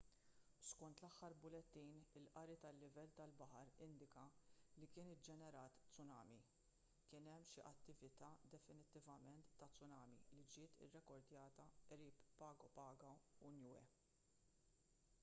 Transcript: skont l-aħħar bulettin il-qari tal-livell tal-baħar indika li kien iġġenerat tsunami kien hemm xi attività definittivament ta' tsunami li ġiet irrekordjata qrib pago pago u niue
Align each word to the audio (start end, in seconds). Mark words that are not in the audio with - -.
skont 0.67 0.93
l-aħħar 1.01 1.33
bulettin 1.41 1.89
il-qari 2.19 2.53
tal-livell 2.61 3.11
tal-baħar 3.19 3.71
indika 3.87 4.23
li 4.83 4.87
kien 4.95 5.11
iġġenerat 5.15 5.75
tsunami 5.91 6.39
kien 7.11 7.29
hemm 7.33 7.45
xi 7.51 7.65
attività 7.73 8.29
definittivament 8.55 9.51
ta' 9.61 9.67
tsunami 9.75 10.21
li 10.39 10.47
ġiet 10.55 10.79
irrekordjata 10.87 11.67
qrib 11.91 12.25
pago 12.41 12.71
pago 12.81 13.13
u 13.49 13.53
niue 13.59 13.85